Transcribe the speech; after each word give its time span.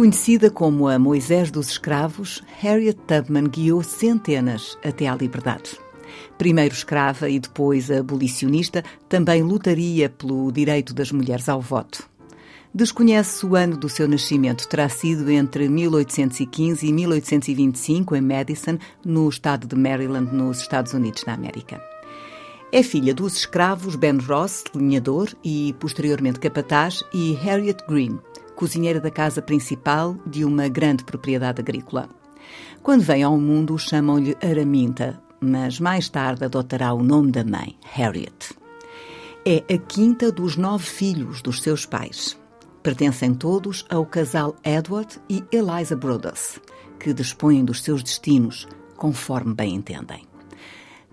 Conhecida 0.00 0.50
como 0.50 0.88
a 0.88 0.98
Moisés 0.98 1.50
dos 1.50 1.68
Escravos, 1.72 2.42
Harriet 2.62 2.98
Tubman 3.06 3.44
guiou 3.44 3.82
centenas 3.82 4.78
até 4.82 5.06
à 5.06 5.14
liberdade. 5.14 5.78
Primeiro 6.38 6.72
escrava 6.74 7.28
e 7.28 7.38
depois 7.38 7.90
abolicionista, 7.90 8.82
também 9.10 9.42
lutaria 9.42 10.08
pelo 10.08 10.50
direito 10.50 10.94
das 10.94 11.12
mulheres 11.12 11.50
ao 11.50 11.60
voto. 11.60 12.08
Desconhece 12.74 13.44
o 13.44 13.54
ano 13.54 13.76
do 13.76 13.90
seu 13.90 14.08
nascimento, 14.08 14.66
terá 14.66 14.88
sido 14.88 15.30
entre 15.30 15.68
1815 15.68 16.86
e 16.86 16.92
1825 16.94 18.16
em 18.16 18.22
Madison, 18.22 18.78
no 19.04 19.28
estado 19.28 19.66
de 19.66 19.76
Maryland, 19.76 20.34
nos 20.34 20.62
Estados 20.62 20.94
Unidos 20.94 21.24
da 21.24 21.34
América. 21.34 21.78
É 22.72 22.82
filha 22.82 23.12
dos 23.12 23.36
escravos 23.36 23.96
Ben 23.96 24.16
Ross, 24.16 24.64
linhador 24.74 25.28
e 25.44 25.74
posteriormente 25.78 26.40
capataz, 26.40 27.04
e 27.12 27.34
Harriet 27.34 27.84
Green, 27.86 28.18
cozinheira 28.60 29.00
da 29.00 29.10
casa 29.10 29.40
principal 29.40 30.18
de 30.26 30.44
uma 30.44 30.68
grande 30.68 31.02
propriedade 31.02 31.62
agrícola. 31.62 32.10
Quando 32.82 33.00
vem 33.00 33.22
ao 33.22 33.38
mundo, 33.38 33.78
chamam-lhe 33.78 34.36
Araminta, 34.42 35.18
mas 35.40 35.80
mais 35.80 36.10
tarde 36.10 36.44
adotará 36.44 36.92
o 36.92 37.02
nome 37.02 37.32
da 37.32 37.42
mãe, 37.42 37.74
Harriet. 37.82 38.54
É 39.46 39.64
a 39.72 39.78
quinta 39.78 40.30
dos 40.30 40.58
nove 40.58 40.84
filhos 40.84 41.40
dos 41.40 41.62
seus 41.62 41.86
pais. 41.86 42.38
Pertencem 42.82 43.32
todos 43.32 43.86
ao 43.88 44.04
casal 44.04 44.54
Edward 44.62 45.18
e 45.26 45.42
Eliza 45.50 45.96
Brothers, 45.96 46.60
que 46.98 47.14
dispõem 47.14 47.64
dos 47.64 47.82
seus 47.82 48.02
destinos 48.02 48.68
conforme 48.94 49.54
bem 49.54 49.76
entendem. 49.76 50.26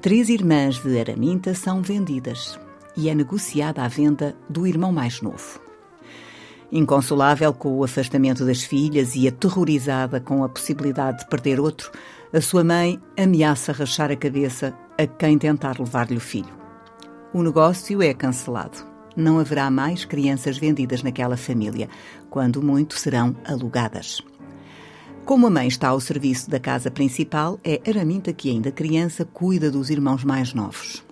Três 0.01 0.27
irmãs 0.27 0.79
de 0.79 0.99
Araminta 0.99 1.53
são 1.53 1.81
vendidas 1.81 2.59
e 2.97 3.07
é 3.07 3.15
negociada 3.15 3.83
a 3.83 3.87
venda 3.87 4.35
do 4.49 4.67
irmão 4.67 4.91
mais 4.91 5.21
novo. 5.21 5.66
Inconsolável 6.71 7.53
com 7.53 7.77
o 7.77 7.83
afastamento 7.83 8.45
das 8.45 8.61
filhas 8.61 9.15
e 9.15 9.25
aterrorizada 9.25 10.19
com 10.19 10.43
a 10.43 10.49
possibilidade 10.49 11.19
de 11.19 11.27
perder 11.27 11.61
outro, 11.61 11.89
a 12.33 12.41
sua 12.41 12.61
mãe 12.61 12.99
ameaça 13.17 13.71
rachar 13.71 14.11
a 14.11 14.17
cabeça 14.17 14.77
a 14.97 15.07
quem 15.07 15.37
tentar 15.37 15.79
levar-lhe 15.79 16.17
o 16.17 16.19
filho. 16.19 16.53
O 17.33 17.41
negócio 17.41 18.01
é 18.01 18.13
cancelado. 18.13 18.85
Não 19.15 19.39
haverá 19.39 19.71
mais 19.71 20.03
crianças 20.03 20.57
vendidas 20.57 21.01
naquela 21.01 21.37
família, 21.37 21.87
quando 22.29 22.61
muito 22.61 22.95
serão 22.95 23.35
alugadas. 23.45 24.21
Como 25.23 25.47
a 25.47 25.49
mãe 25.49 25.67
está 25.67 25.87
ao 25.89 25.99
serviço 26.01 26.49
da 26.49 26.59
casa 26.59 26.91
principal, 26.91 27.59
é 27.63 27.81
Araminta 27.87 28.33
que, 28.33 28.49
ainda 28.49 28.71
criança, 28.71 29.25
cuida 29.25 29.71
dos 29.71 29.89
irmãos 29.89 30.23
mais 30.23 30.53
novos. 30.53 31.03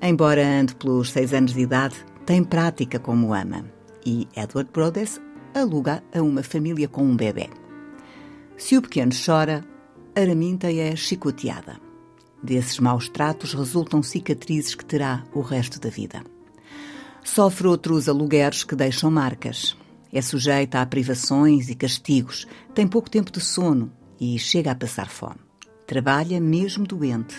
Embora 0.00 0.46
ande 0.46 0.74
pelos 0.76 1.10
seis 1.10 1.34
anos 1.34 1.52
de 1.52 1.60
idade, 1.60 1.96
tem 2.24 2.44
prática 2.44 2.98
como 2.98 3.34
ama 3.34 3.77
e 4.04 4.26
Edward 4.36 4.70
Brothers 4.72 5.20
aluga 5.54 6.02
a 6.14 6.22
uma 6.22 6.42
família 6.42 6.88
com 6.88 7.02
um 7.02 7.16
bebê. 7.16 7.48
Se 8.56 8.76
o 8.76 8.82
pequeno 8.82 9.12
chora, 9.12 9.64
Araminta 10.14 10.72
é 10.72 10.96
chicoteada. 10.96 11.80
Desses 12.42 12.78
maus 12.78 13.08
tratos 13.08 13.54
resultam 13.54 14.02
cicatrizes 14.02 14.74
que 14.74 14.84
terá 14.84 15.24
o 15.32 15.40
resto 15.40 15.78
da 15.80 15.88
vida. 15.88 16.24
Sofre 17.22 17.68
outros 17.68 18.08
alugueres 18.08 18.64
que 18.64 18.74
deixam 18.74 19.10
marcas. 19.10 19.76
É 20.12 20.22
sujeita 20.22 20.80
a 20.80 20.86
privações 20.86 21.68
e 21.68 21.74
castigos, 21.74 22.46
tem 22.74 22.86
pouco 22.88 23.10
tempo 23.10 23.30
de 23.30 23.40
sono 23.40 23.92
e 24.20 24.38
chega 24.38 24.70
a 24.72 24.74
passar 24.74 25.08
fome. 25.08 25.40
Trabalha 25.86 26.40
mesmo 26.40 26.86
doente, 26.86 27.36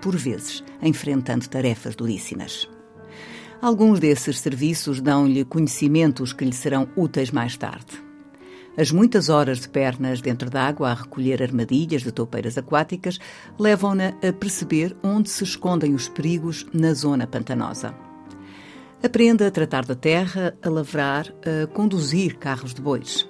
por 0.00 0.16
vezes 0.16 0.62
enfrentando 0.80 1.48
tarefas 1.48 1.94
duríssimas. 1.94 2.68
Alguns 3.62 4.00
desses 4.00 4.40
serviços 4.40 5.00
dão-lhe 5.00 5.44
conhecimentos 5.44 6.32
que 6.32 6.44
lhe 6.44 6.52
serão 6.52 6.88
úteis 6.96 7.30
mais 7.30 7.56
tarde. 7.56 8.02
As 8.76 8.90
muitas 8.90 9.28
horas 9.28 9.60
de 9.60 9.68
pernas 9.68 10.20
dentro 10.20 10.50
d'água 10.50 10.90
a 10.90 10.94
recolher 10.94 11.40
armadilhas 11.40 12.02
de 12.02 12.10
toupeiras 12.10 12.58
aquáticas 12.58 13.20
levam-na 13.56 14.14
a 14.20 14.32
perceber 14.32 14.96
onde 15.00 15.30
se 15.30 15.44
escondem 15.44 15.94
os 15.94 16.08
perigos 16.08 16.66
na 16.74 16.92
zona 16.92 17.24
pantanosa. 17.24 17.94
Aprende 19.00 19.44
a 19.44 19.50
tratar 19.50 19.84
da 19.84 19.94
terra, 19.94 20.52
a 20.60 20.68
lavrar, 20.68 21.32
a 21.46 21.68
conduzir 21.68 22.38
carros 22.38 22.74
de 22.74 22.82
bois. 22.82 23.28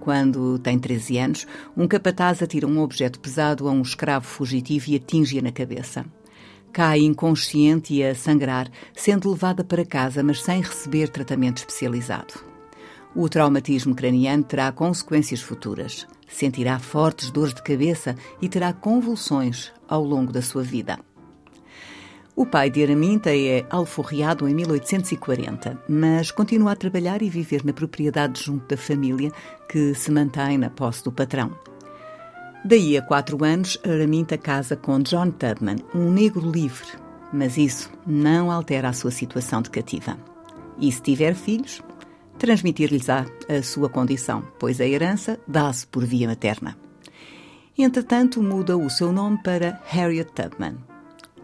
Quando 0.00 0.58
tem 0.58 0.78
13 0.78 1.16
anos, 1.16 1.46
um 1.74 1.88
capataz 1.88 2.42
atira 2.42 2.66
um 2.66 2.78
objeto 2.78 3.18
pesado 3.18 3.66
a 3.66 3.72
um 3.72 3.80
escravo 3.80 4.26
fugitivo 4.26 4.90
e 4.90 4.96
atinge-a 4.96 5.40
na 5.40 5.50
cabeça 5.50 6.04
cai 6.72 7.00
inconsciente 7.00 7.94
e 7.94 8.04
a 8.04 8.14
sangrar, 8.14 8.70
sendo 8.94 9.30
levada 9.30 9.62
para 9.62 9.84
casa, 9.84 10.22
mas 10.22 10.42
sem 10.42 10.62
receber 10.62 11.08
tratamento 11.08 11.58
especializado. 11.58 12.34
O 13.14 13.28
traumatismo 13.28 13.94
craniano 13.94 14.42
terá 14.42 14.72
consequências 14.72 15.42
futuras. 15.42 16.06
Sentirá 16.26 16.78
fortes 16.78 17.30
dores 17.30 17.52
de 17.52 17.62
cabeça 17.62 18.16
e 18.40 18.48
terá 18.48 18.72
convulsões 18.72 19.70
ao 19.86 20.02
longo 20.02 20.32
da 20.32 20.40
sua 20.40 20.62
vida. 20.62 20.98
O 22.34 22.46
pai 22.46 22.70
de 22.70 22.82
Araminta 22.82 23.28
é 23.36 23.66
alforriado 23.68 24.48
em 24.48 24.54
1840, 24.54 25.82
mas 25.86 26.30
continua 26.30 26.72
a 26.72 26.76
trabalhar 26.76 27.20
e 27.20 27.28
viver 27.28 27.62
na 27.62 27.74
propriedade 27.74 28.42
junto 28.42 28.66
da 28.66 28.76
família, 28.78 29.30
que 29.68 29.94
se 29.94 30.10
mantém 30.10 30.56
na 30.56 30.70
posse 30.70 31.04
do 31.04 31.12
patrão. 31.12 31.54
Daí 32.64 32.96
a 32.96 33.02
quatro 33.02 33.44
anos, 33.44 33.76
Araminta 33.84 34.38
casa 34.38 34.76
com 34.76 35.00
John 35.00 35.32
Tubman, 35.32 35.78
um 35.92 36.12
negro 36.12 36.48
livre, 36.48 36.86
mas 37.32 37.56
isso 37.56 37.90
não 38.06 38.52
altera 38.52 38.88
a 38.88 38.92
sua 38.92 39.10
situação 39.10 39.60
de 39.60 39.68
cativa. 39.68 40.16
E 40.78 40.90
se 40.92 41.02
tiver 41.02 41.34
filhos, 41.34 41.82
transmitir-lhes-á 42.38 43.26
a 43.48 43.62
sua 43.64 43.88
condição, 43.88 44.44
pois 44.60 44.80
a 44.80 44.86
herança 44.86 45.40
dá-se 45.46 45.84
por 45.88 46.04
via 46.04 46.28
materna. 46.28 46.78
Entretanto, 47.76 48.40
muda 48.40 48.76
o 48.76 48.88
seu 48.88 49.12
nome 49.12 49.42
para 49.42 49.80
Harriet 49.86 50.30
Tubman. 50.32 50.76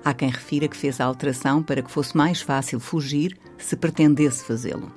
Há 0.04 0.14
quem 0.14 0.30
refira 0.30 0.68
que 0.68 0.76
fez 0.76 1.00
a 1.00 1.04
alteração 1.04 1.64
para 1.64 1.82
que 1.82 1.90
fosse 1.90 2.16
mais 2.16 2.40
fácil 2.40 2.78
fugir 2.78 3.36
se 3.58 3.74
pretendesse 3.74 4.44
fazê-lo. 4.44 4.92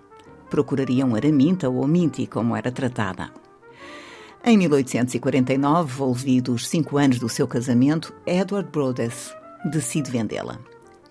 Procurariam 0.52 1.16
Araminta 1.16 1.68
ou 1.68 1.88
Minty, 1.88 2.28
como 2.28 2.56
era 2.56 2.72
tratada. 2.72 3.32
Em 4.44 4.58
1849, 4.58 5.94
volvidos 5.94 6.68
cinco 6.68 6.98
anos 6.98 7.20
do 7.20 7.30
seu 7.30 7.48
casamento, 7.48 8.12
Edward 8.26 8.70
Brothers 8.72 9.36
decide 9.70 10.10
vendê-la. 10.10 10.60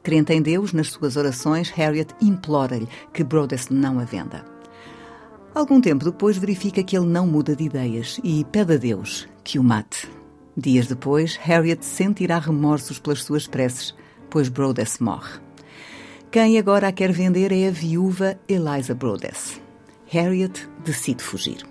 Crente 0.03 0.33
em 0.33 0.43
Deus, 0.43 0.73
nas 0.73 0.89
suas 0.89 1.17
orações, 1.17 1.71
Harriet 1.71 2.13
implora-lhe 2.21 2.89
que 3.15 3.23
Brothers 3.23 3.69
não 3.69 4.01
a 4.01 4.05
venda. 4.05 4.45
Algum 5.55 5.81
tempo 5.81 6.05
depois, 6.05 6.39
verifica 6.39 6.83
que 6.83 6.97
ele 6.97 7.07
não 7.07 7.25
muda 7.25 7.55
de 7.55 7.63
ideias 7.63 8.21
e 8.25 8.45
pede 8.45 8.75
a 8.75 8.77
Deus 8.77 9.29
que 9.45 9.61
o 9.61 9.63
mate. 9.63 10.11
Dias 10.57 10.89
depois, 10.89 11.37
Harriet 11.37 11.85
sentirá 11.85 12.41
remorsos 12.41 12.99
pelas 12.99 13.23
suas 13.23 13.47
preces, 13.47 13.95
pois 14.29 14.49
Brothers 14.49 14.99
morre. 14.99 15.39
Quem 16.33 16.59
agora 16.59 16.89
a 16.89 16.93
quer 16.93 17.13
vender 17.13 17.53
é 17.53 17.69
a 17.69 17.71
viúva 17.71 18.37
Eliza 18.49 18.95
Brothers. 18.95 19.61
Harriet 20.09 20.69
decide 20.85 21.23
fugir. 21.23 21.65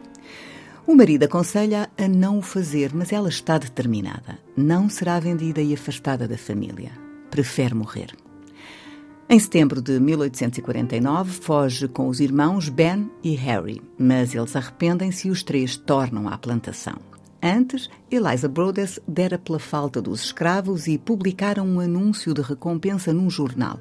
O 0.90 0.96
marido 0.96 1.22
aconselha 1.22 1.88
a 2.00 2.08
não 2.08 2.40
o 2.40 2.42
fazer, 2.42 2.96
mas 2.96 3.14
ela 3.14 3.30
está 3.30 3.60
determinada. 3.60 4.40
Não 4.58 4.90
será 4.90 5.20
vendida 5.20 5.62
e 5.62 5.72
afastada 5.72 6.28
da 6.28 6.36
família. 6.36 6.90
Prefere 7.30 7.76
morrer. 7.76 8.18
Em 9.30 9.38
setembro 9.40 9.84
de 9.84 10.00
1849, 10.00 11.30
foge 11.30 11.88
com 11.88 12.08
os 12.08 12.20
irmãos 12.20 12.70
Ben 12.70 13.08
e 13.24 13.36
Harry, 13.36 13.80
mas 14.00 14.34
eles 14.34 14.56
arrependem-se 14.56 15.28
e 15.28 15.32
os 15.32 15.44
três 15.44 15.78
tornam 15.78 16.28
à 16.28 16.36
plantação. 16.40 16.98
Antes, 17.40 17.88
Eliza 18.10 18.50
Brothers 18.50 19.00
dera 19.08 19.38
pela 19.38 19.60
falta 19.60 20.02
dos 20.02 20.24
escravos 20.24 20.88
e 20.88 20.98
publicaram 20.98 21.68
um 21.68 21.80
anúncio 21.80 22.34
de 22.34 22.42
recompensa 22.42 23.14
num 23.14 23.30
jornal. 23.30 23.80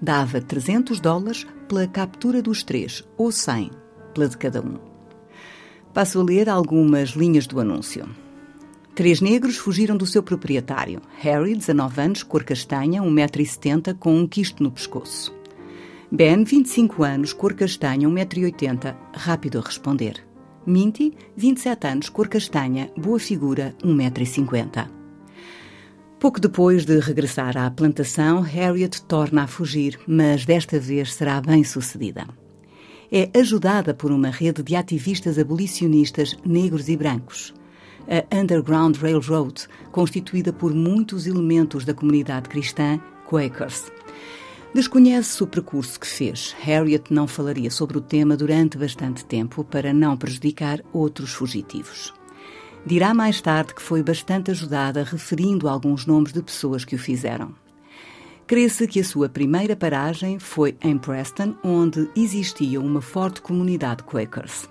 Dava 0.00 0.40
300 0.40 0.98
dólares 0.98 1.46
pela 1.68 1.86
captura 1.86 2.40
dos 2.40 2.62
três, 2.62 3.06
ou 3.18 3.30
100 3.30 3.70
pela 4.14 4.26
de 4.26 4.38
cada 4.38 4.62
um. 4.62 4.87
Passo 5.92 6.20
a 6.20 6.22
ler 6.22 6.48
algumas 6.48 7.10
linhas 7.10 7.46
do 7.46 7.58
anúncio. 7.58 8.08
Três 8.94 9.20
negros 9.20 9.56
fugiram 9.56 9.96
do 9.96 10.04
seu 10.04 10.22
proprietário. 10.22 11.00
Harry, 11.18 11.54
19 11.54 12.00
anos, 12.00 12.22
cor 12.22 12.44
castanha, 12.44 13.02
1,70m, 13.02 13.94
com 13.98 14.16
um 14.16 14.26
quisto 14.26 14.62
no 14.62 14.70
pescoço. 14.70 15.34
Ben, 16.10 16.44
25 16.44 17.04
anos, 17.04 17.32
cor 17.32 17.54
castanha, 17.54 18.08
1,80m, 18.08 18.96
rápido 19.14 19.58
a 19.58 19.62
responder. 19.62 20.24
Minty, 20.66 21.14
27 21.36 21.86
anos, 21.86 22.08
cor 22.08 22.28
castanha, 22.28 22.90
boa 22.96 23.18
figura, 23.18 23.74
1,50m. 23.82 24.88
Pouco 26.18 26.40
depois 26.40 26.84
de 26.84 26.98
regressar 26.98 27.56
à 27.56 27.70
plantação, 27.70 28.40
Harriet 28.40 29.02
torna 29.02 29.44
a 29.44 29.46
fugir, 29.46 29.98
mas 30.06 30.44
desta 30.44 30.78
vez 30.80 31.14
será 31.14 31.40
bem 31.40 31.62
sucedida. 31.62 32.26
É 33.10 33.30
ajudada 33.38 33.94
por 33.94 34.12
uma 34.12 34.28
rede 34.28 34.62
de 34.62 34.76
ativistas 34.76 35.38
abolicionistas 35.38 36.36
negros 36.44 36.90
e 36.90 36.96
brancos. 36.96 37.54
A 38.06 38.36
Underground 38.36 38.96
Railroad, 38.96 39.66
constituída 39.90 40.52
por 40.52 40.74
muitos 40.74 41.26
elementos 41.26 41.86
da 41.86 41.94
comunidade 41.94 42.50
cristã 42.50 43.00
Quakers. 43.26 43.90
Desconhece 44.74 45.42
o 45.42 45.46
percurso 45.46 45.98
que 45.98 46.06
fez. 46.06 46.54
Harriet 46.60 47.10
não 47.10 47.26
falaria 47.26 47.70
sobre 47.70 47.96
o 47.96 48.02
tema 48.02 48.36
durante 48.36 48.76
bastante 48.76 49.24
tempo 49.24 49.64
para 49.64 49.92
não 49.92 50.14
prejudicar 50.14 50.82
outros 50.92 51.32
fugitivos. 51.32 52.12
Dirá 52.84 53.14
mais 53.14 53.40
tarde 53.40 53.74
que 53.74 53.82
foi 53.82 54.02
bastante 54.02 54.50
ajudada 54.50 55.02
referindo 55.02 55.66
alguns 55.66 56.04
nomes 56.04 56.32
de 56.32 56.42
pessoas 56.42 56.84
que 56.84 56.94
o 56.94 56.98
fizeram. 56.98 57.54
Crê-se 58.48 58.88
que 58.88 58.98
a 58.98 59.04
sua 59.04 59.28
primeira 59.28 59.76
paragem 59.76 60.38
foi 60.38 60.74
em 60.80 60.96
Preston, 60.96 61.54
onde 61.62 62.08
existia 62.16 62.80
uma 62.80 63.02
forte 63.02 63.42
comunidade 63.42 64.02
Quakers. 64.04 64.66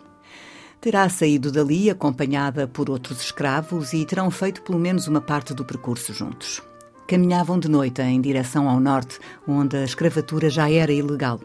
Terá 0.81 1.07
saído 1.07 1.51
dali 1.51 1.87
acompanhada 1.87 2.67
por 2.67 2.89
outros 2.89 3.21
escravos 3.21 3.93
e 3.93 4.03
terão 4.03 4.31
feito 4.31 4.63
pelo 4.63 4.79
menos 4.79 5.07
uma 5.07 5.21
parte 5.21 5.53
do 5.53 5.63
percurso 5.63 6.11
juntos. 6.11 6.59
Caminhavam 7.07 7.59
de 7.59 7.69
noite 7.69 8.01
em 8.01 8.19
direção 8.19 8.67
ao 8.67 8.79
norte, 8.79 9.19
onde 9.47 9.77
a 9.77 9.83
escravatura 9.83 10.49
já 10.49 10.71
era 10.71 10.91
ilegal. 10.91 11.39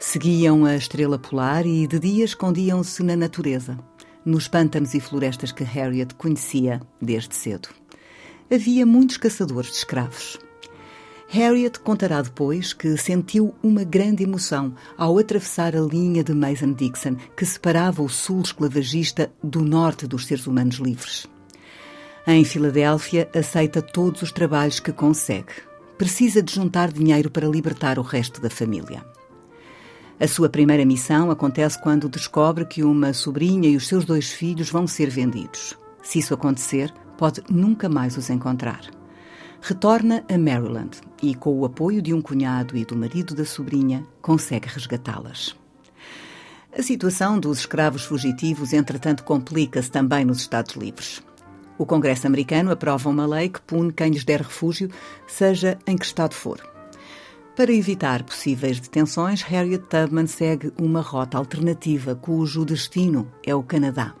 Seguiam 0.00 0.64
a 0.64 0.74
estrela 0.74 1.20
polar 1.20 1.64
e 1.64 1.86
de 1.86 2.00
dia 2.00 2.24
escondiam-se 2.24 3.00
na 3.04 3.14
natureza 3.14 3.78
nos 4.24 4.48
pântanos 4.48 4.92
e 4.94 4.98
florestas 4.98 5.52
que 5.52 5.62
Harriet 5.62 6.16
conhecia 6.16 6.80
desde 7.00 7.36
cedo. 7.36 7.68
Havia 8.52 8.84
muitos 8.84 9.18
caçadores 9.18 9.70
de 9.70 9.76
escravos. 9.76 10.36
Harriet 11.34 11.80
contará 11.80 12.22
depois 12.22 12.72
que 12.72 12.96
sentiu 12.96 13.52
uma 13.60 13.82
grande 13.82 14.22
emoção 14.22 14.72
ao 14.96 15.18
atravessar 15.18 15.74
a 15.74 15.80
linha 15.80 16.22
de 16.22 16.32
Mason-Dixon 16.32 17.16
que 17.36 17.44
separava 17.44 18.04
o 18.04 18.08
sul 18.08 18.40
esclavagista 18.40 19.32
do 19.42 19.64
norte 19.64 20.06
dos 20.06 20.26
seres 20.26 20.46
humanos 20.46 20.76
livres. 20.76 21.26
Em 22.24 22.44
Filadélfia, 22.44 23.28
aceita 23.34 23.82
todos 23.82 24.22
os 24.22 24.30
trabalhos 24.30 24.78
que 24.78 24.92
consegue. 24.92 25.52
Precisa 25.98 26.40
de 26.40 26.54
juntar 26.54 26.92
dinheiro 26.92 27.28
para 27.28 27.48
libertar 27.48 27.98
o 27.98 28.02
resto 28.02 28.40
da 28.40 28.48
família. 28.48 29.04
A 30.20 30.28
sua 30.28 30.48
primeira 30.48 30.84
missão 30.84 31.32
acontece 31.32 31.82
quando 31.82 32.08
descobre 32.08 32.64
que 32.64 32.84
uma 32.84 33.12
sobrinha 33.12 33.68
e 33.68 33.74
os 33.74 33.88
seus 33.88 34.04
dois 34.04 34.30
filhos 34.30 34.70
vão 34.70 34.86
ser 34.86 35.10
vendidos. 35.10 35.76
Se 36.00 36.20
isso 36.20 36.32
acontecer, 36.32 36.94
pode 37.18 37.42
nunca 37.50 37.88
mais 37.88 38.16
os 38.16 38.30
encontrar. 38.30 38.82
Retorna 39.66 40.22
a 40.30 40.36
Maryland 40.36 41.00
e, 41.22 41.34
com 41.34 41.58
o 41.58 41.64
apoio 41.64 42.02
de 42.02 42.12
um 42.12 42.20
cunhado 42.20 42.76
e 42.76 42.84
do 42.84 42.94
marido 42.94 43.34
da 43.34 43.46
sobrinha, 43.46 44.06
consegue 44.20 44.68
resgatá-las. 44.68 45.56
A 46.78 46.82
situação 46.82 47.40
dos 47.40 47.60
escravos 47.60 48.04
fugitivos, 48.04 48.74
entretanto, 48.74 49.24
complica-se 49.24 49.90
também 49.90 50.22
nos 50.22 50.40
Estados 50.40 50.74
Livres. 50.74 51.22
O 51.78 51.86
Congresso 51.86 52.26
americano 52.26 52.70
aprova 52.70 53.08
uma 53.08 53.26
lei 53.26 53.48
que 53.48 53.62
pune 53.62 53.90
quem 53.90 54.10
lhes 54.10 54.22
der 54.22 54.42
refúgio, 54.42 54.90
seja 55.26 55.78
em 55.86 55.96
que 55.96 56.04
estado 56.04 56.34
for. 56.34 56.60
Para 57.56 57.72
evitar 57.72 58.22
possíveis 58.22 58.78
detenções, 58.78 59.40
Harriet 59.40 59.86
Tubman 59.86 60.26
segue 60.26 60.74
uma 60.78 61.00
rota 61.00 61.38
alternativa 61.38 62.14
cujo 62.14 62.66
destino 62.66 63.32
é 63.42 63.54
o 63.54 63.62
Canadá. 63.62 64.14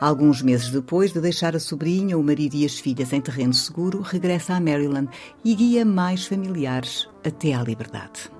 Alguns 0.00 0.42
meses 0.42 0.70
depois 0.70 1.12
de 1.12 1.20
deixar 1.20 1.56
a 1.56 1.60
sobrinha, 1.60 2.16
o 2.16 2.22
marido 2.22 2.54
e 2.54 2.64
as 2.64 2.78
filhas 2.78 3.12
em 3.12 3.20
terreno 3.20 3.52
seguro, 3.52 4.00
regressa 4.00 4.54
a 4.54 4.60
Maryland 4.60 5.08
e 5.44 5.54
guia 5.56 5.84
mais 5.84 6.24
familiares 6.24 7.08
até 7.24 7.52
à 7.52 7.62
liberdade. 7.62 8.30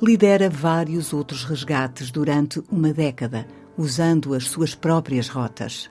Lidera 0.00 0.48
vários 0.48 1.12
outros 1.12 1.44
resgates 1.44 2.10
durante 2.10 2.62
uma 2.70 2.92
década, 2.92 3.46
usando 3.76 4.32
as 4.32 4.44
suas 4.44 4.74
próprias 4.74 5.28
rotas. 5.28 5.90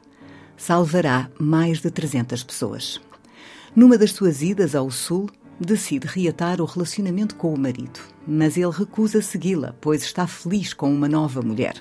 Salvará 0.55 1.29
mais 1.39 1.79
de 1.79 1.91
300 1.91 2.43
pessoas. 2.43 2.99
Numa 3.75 3.99
das 3.99 4.13
suas 4.13 4.41
idas 4.41 4.73
ao 4.73 4.89
sul, 4.89 5.29
decide 5.59 6.07
reatar 6.07 6.59
o 6.59 6.65
relacionamento 6.65 7.35
com 7.35 7.53
o 7.53 7.59
marido, 7.59 7.99
mas 8.27 8.57
ele 8.57 8.71
recusa 8.71 9.21
segui-la, 9.21 9.75
pois 9.79 10.01
está 10.01 10.25
feliz 10.25 10.73
com 10.73 10.91
uma 10.91 11.07
nova 11.07 11.43
mulher. 11.43 11.75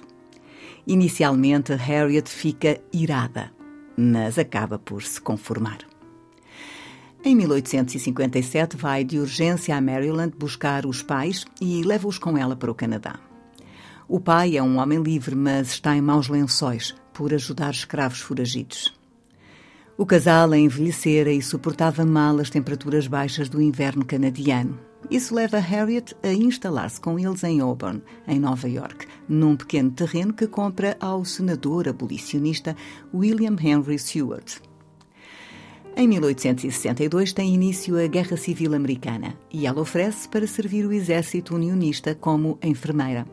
Inicialmente, 0.87 1.75
Harriet 1.75 2.31
fica 2.31 2.81
irada, 2.93 3.51
mas 3.97 4.39
acaba 4.39 4.79
por 4.79 5.03
se 5.03 5.21
conformar. 5.21 5.79
Em 7.25 7.35
1857, 7.35 8.77
vai 8.77 9.03
de 9.03 9.19
urgência 9.19 9.77
a 9.77 9.81
Maryland 9.81 10.33
buscar 10.39 10.87
os 10.87 11.03
pais 11.03 11.45
e 11.61 11.83
leva-os 11.83 12.19
com 12.19 12.39
ela 12.39 12.55
para 12.55 12.71
o 12.71 12.75
Canadá. 12.75 13.19
O 14.09 14.21
pai 14.21 14.57
é 14.57 14.63
um 14.63 14.79
homem 14.79 15.03
livre, 15.03 15.35
mas 15.35 15.71
está 15.71 15.97
em 15.97 16.01
maus 16.01 16.29
lençóis 16.29 16.95
por 17.13 17.35
ajudar 17.35 17.73
escravos 17.73 18.21
foragidos. 18.21 18.95
O 19.99 20.07
casal 20.07 20.55
envelhecera 20.55 21.33
e 21.33 21.43
suportava 21.43 22.05
mal 22.05 22.39
as 22.39 22.49
temperaturas 22.49 23.09
baixas 23.09 23.49
do 23.49 23.61
inverno 23.61 24.05
canadiano. 24.05 24.79
Isso 25.11 25.35
leva 25.35 25.59
Harriet 25.59 26.17
a 26.23 26.33
instalar-se 26.33 27.01
com 27.01 27.19
eles 27.19 27.45
em 27.45 27.61
Auburn, 27.61 28.03
em 28.27 28.41
Nova 28.41 28.69
York, 28.69 29.07
num 29.29 29.57
pequeno 29.57 29.91
terreno 29.93 30.33
que 30.33 30.49
compra 30.49 30.97
ao 30.99 31.25
senador 31.25 31.89
abolicionista 31.89 32.75
William 33.15 33.57
Henry 33.61 33.99
Seward. 33.99 34.61
Em 35.97 36.09
1862 36.09 37.33
tem 37.33 37.55
início 37.55 37.97
a 38.03 38.07
Guerra 38.07 38.37
Civil 38.37 38.75
Americana 38.75 39.37
e 39.51 39.67
ela 39.67 39.81
oferece 39.81 40.29
para 40.29 40.47
servir 40.47 40.85
o 40.85 40.93
exército 40.93 41.55
unionista 41.55 42.15
como 42.15 42.59
enfermeira. 42.63 43.27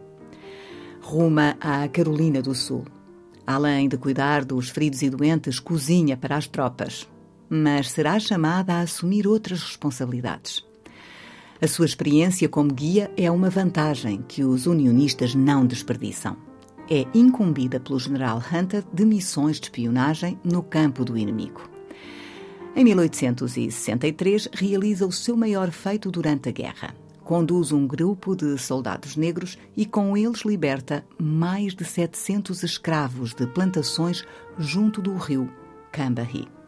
Ruma 1.02 1.58
à 1.60 1.88
Carolina 1.88 2.42
do 2.42 2.54
Sul. 2.54 2.86
Além 3.46 3.90
de 3.90 3.98
cuidar 3.98 4.46
dos 4.46 4.70
feridos 4.70 5.02
e 5.02 5.10
doentes, 5.10 5.60
cozinha 5.60 6.16
para 6.16 6.38
as 6.38 6.48
tropas, 6.48 7.10
mas 7.50 7.92
será 7.92 8.18
chamada 8.20 8.76
a 8.76 8.82
assumir 8.82 9.28
outras 9.28 9.62
responsabilidades. 9.62 10.64
A 11.64 11.68
sua 11.68 11.86
experiência 11.86 12.50
como 12.50 12.74
guia 12.74 13.10
é 13.16 13.32
uma 13.32 13.50
vantagem 13.50 14.22
que 14.28 14.44
os 14.44 14.68
unionistas 14.68 15.34
não 15.34 15.66
desperdiçam. 15.66 16.36
É 16.90 17.08
incumbida 17.14 17.80
pelo 17.80 17.98
general 17.98 18.44
Hunter 18.52 18.84
de 18.92 19.06
missões 19.06 19.62
de 19.62 19.68
espionagem 19.68 20.38
no 20.44 20.62
campo 20.62 21.06
do 21.06 21.18
inimigo. 21.18 21.62
Em 22.76 22.84
1863, 22.84 24.50
realiza 24.52 25.08
o 25.08 25.12
seu 25.14 25.38
maior 25.38 25.72
feito 25.72 26.12
durante 26.12 26.50
a 26.50 26.52
guerra 26.52 26.94
conduz 27.24 27.72
um 27.72 27.88
grupo 27.88 28.36
de 28.36 28.58
soldados 28.58 29.16
negros 29.16 29.58
e 29.78 29.86
com 29.86 30.18
eles 30.18 30.42
liberta 30.42 31.06
mais 31.18 31.74
de 31.74 31.86
700 31.86 32.64
escravos 32.64 33.34
de 33.34 33.48
plantações 33.48 34.26
junto 34.58 35.02
do 35.02 35.16
rio 35.16 35.50
Cambahi. 35.90 36.63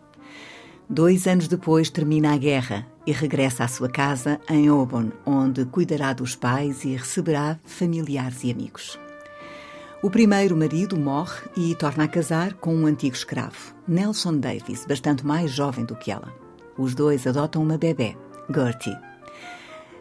Dois 0.87 1.25
anos 1.25 1.47
depois 1.47 1.89
termina 1.89 2.33
a 2.33 2.37
guerra 2.37 2.85
e 3.07 3.11
regressa 3.11 3.63
à 3.63 3.67
sua 3.67 3.89
casa 3.89 4.39
em 4.47 4.67
Auburn, 4.67 5.11
onde 5.25 5.65
cuidará 5.65 6.13
dos 6.13 6.35
pais 6.35 6.85
e 6.85 6.95
receberá 6.95 7.59
familiares 7.65 8.43
e 8.43 8.51
amigos. 8.51 8.99
O 10.03 10.11
primeiro 10.11 10.55
marido 10.55 10.95
morre 10.95 11.41
e 11.57 11.73
torna 11.73 12.03
a 12.03 12.07
casar 12.07 12.53
com 12.53 12.75
um 12.75 12.85
antigo 12.85 13.15
escravo, 13.15 13.73
Nelson 13.87 14.37
Davis, 14.37 14.85
bastante 14.85 15.25
mais 15.25 15.49
jovem 15.49 15.83
do 15.83 15.95
que 15.95 16.11
ela. 16.11 16.31
Os 16.77 16.93
dois 16.93 17.25
adotam 17.25 17.63
uma 17.63 17.79
bebê, 17.79 18.15
Gertie. 18.53 18.95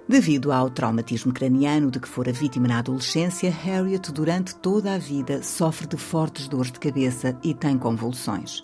Devido 0.06 0.52
ao 0.52 0.68
traumatismo 0.68 1.32
craniano 1.32 1.90
de 1.90 1.98
que 1.98 2.08
fora 2.08 2.30
vítima 2.30 2.68
na 2.68 2.80
adolescência, 2.80 3.50
Harriet, 3.50 4.12
durante 4.12 4.54
toda 4.56 4.94
a 4.94 4.98
vida, 4.98 5.42
sofre 5.42 5.86
de 5.86 5.96
fortes 5.96 6.46
dores 6.46 6.70
de 6.70 6.78
cabeça 6.78 7.34
e 7.42 7.54
tem 7.54 7.78
convulsões. 7.78 8.62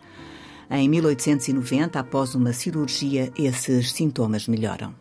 Em 0.73 0.89
1890, 0.89 1.99
após 1.99 2.37
uma 2.37 2.53
cirurgia, 2.53 3.33
esses 3.37 3.91
sintomas 3.91 4.47
melhoram. 4.47 4.95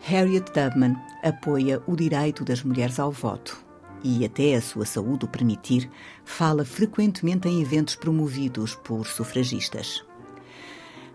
Harriet 0.00 0.52
Tubman 0.52 0.94
apoia 1.24 1.82
o 1.86 1.96
direito 1.96 2.44
das 2.44 2.62
mulheres 2.62 3.00
ao 3.00 3.10
voto 3.10 3.58
e, 4.04 4.26
até 4.26 4.54
a 4.54 4.60
sua 4.60 4.84
saúde 4.84 5.24
o 5.24 5.28
permitir, 5.28 5.90
fala 6.22 6.66
frequentemente 6.66 7.48
em 7.48 7.62
eventos 7.62 7.96
promovidos 7.96 8.74
por 8.74 9.06
sufragistas. 9.06 10.04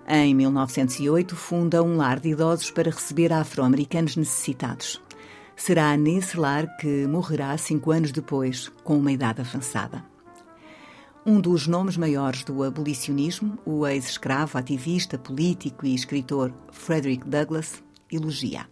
Em 0.08 0.34
1908, 0.34 1.36
funda 1.36 1.84
um 1.84 1.96
lar 1.96 2.20
de 2.20 2.30
idosos 2.30 2.72
para 2.72 2.90
receber 2.90 3.32
afro-americanos 3.32 4.18
necessitados. 4.18 5.00
Será 5.56 5.96
nesse 5.96 6.38
lar 6.38 6.76
que 6.78 7.06
morrerá 7.06 7.56
cinco 7.58 7.92
anos 7.92 8.12
depois, 8.12 8.70
com 8.84 8.98
uma 8.98 9.12
idade 9.12 9.42
avançada. 9.42 10.13
Um 11.26 11.40
dos 11.40 11.68
nomes 11.68 11.96
maiores 11.96 12.44
do 12.44 12.64
abolicionismo, 12.64 13.58
o 13.66 13.88
ex-escravo, 13.88 14.58
ativista, 14.58 15.18
político 15.18 15.86
e 15.86 15.96
escritor 15.96 16.54
Frederick 16.72 17.28
Douglass, 17.28 17.82
elogia 18.12 18.68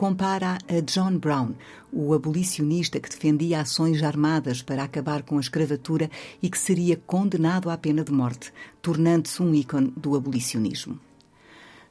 compara 0.00 0.56
a 0.66 0.80
John 0.80 1.18
Brown, 1.18 1.54
o 1.92 2.14
abolicionista 2.14 2.98
que 2.98 3.10
defendia 3.10 3.60
ações 3.60 4.02
armadas 4.02 4.62
para 4.62 4.82
acabar 4.82 5.22
com 5.22 5.36
a 5.36 5.40
escravatura 5.40 6.10
e 6.42 6.48
que 6.48 6.58
seria 6.58 6.96
condenado 6.96 7.68
à 7.68 7.76
pena 7.76 8.02
de 8.02 8.10
morte, 8.10 8.50
tornando-se 8.80 9.42
um 9.42 9.54
ícone 9.54 9.92
do 9.94 10.16
abolicionismo. 10.16 10.98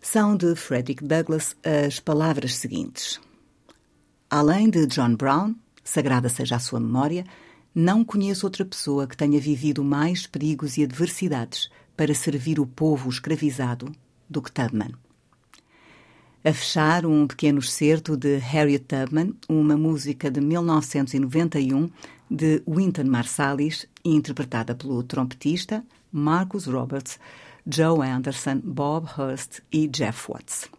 são 0.01 0.35
de 0.35 0.55
Frederick 0.55 1.03
Douglass 1.03 1.55
as 1.63 1.99
palavras 1.99 2.55
seguintes: 2.55 3.21
Além 4.27 4.71
de 4.71 4.87
John 4.87 5.15
Brown, 5.15 5.53
sagrada 5.83 6.29
seja 6.29 6.55
a 6.55 6.59
sua 6.59 6.79
memória, 6.79 7.23
não 7.73 8.03
conheço 8.03 8.45
outra 8.45 8.65
pessoa 8.65 9.07
que 9.07 9.17
tenha 9.17 9.39
vivido 9.39 9.83
mais 9.83 10.25
perigos 10.25 10.77
e 10.77 10.83
adversidades 10.83 11.69
para 11.95 12.13
servir 12.13 12.59
o 12.59 12.65
povo 12.65 13.09
escravizado 13.09 13.91
do 14.29 14.41
que 14.41 14.51
Tubman. 14.51 14.93
A 16.43 16.53
fechar, 16.53 17.05
um 17.05 17.27
pequeno 17.27 17.59
excerto 17.59 18.15
de 18.15 18.37
Harriet 18.37 18.85
Tubman, 18.85 19.35
uma 19.49 19.75
música 19.75 20.31
de 20.31 20.39
1991 20.39 21.89
de 22.31 22.63
Wynton 22.65 23.03
Marsalis, 23.03 23.85
interpretada 24.05 24.73
pelo 24.73 25.03
trompetista 25.03 25.83
Marcus 26.11 26.65
Roberts, 26.65 27.19
Joe 27.67 28.07
Anderson, 28.07 28.61
Bob 28.63 29.07
Hurst 29.17 29.59
e 29.71 29.87
Jeff 29.87 30.31
Watts. 30.31 30.78